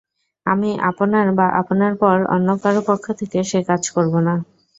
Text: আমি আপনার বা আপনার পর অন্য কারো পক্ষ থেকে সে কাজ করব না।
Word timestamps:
আমি 0.45 0.69
আপনার 0.89 1.25
বা 1.37 1.47
আপনার 1.61 1.93
পর 2.01 2.17
অন্য 2.35 2.49
কারো 2.63 2.81
পক্ষ 2.89 3.05
থেকে 3.19 3.39
সে 3.43 3.59
কাজ 3.69 3.83
করব 3.95 4.13
না। 4.27 4.35